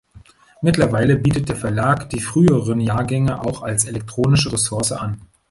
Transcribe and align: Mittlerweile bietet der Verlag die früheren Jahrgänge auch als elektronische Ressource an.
Mittlerweile 0.63 1.15
bietet 1.15 1.47
der 1.49 1.55
Verlag 1.55 2.09
die 2.09 2.21
früheren 2.21 2.79
Jahrgänge 2.81 3.39
auch 3.45 3.61
als 3.61 3.85
elektronische 3.85 4.51
Ressource 4.51 4.91
an. 4.93 5.21